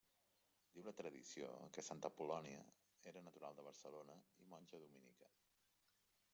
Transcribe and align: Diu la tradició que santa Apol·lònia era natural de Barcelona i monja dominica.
Diu 0.77 0.85
la 0.87 0.93
tradició 1.01 1.49
que 1.75 1.83
santa 1.89 2.11
Apol·lònia 2.13 2.63
era 3.13 3.23
natural 3.29 3.59
de 3.61 3.69
Barcelona 3.71 4.19
i 4.45 4.51
monja 4.55 4.83
dominica. 4.87 5.35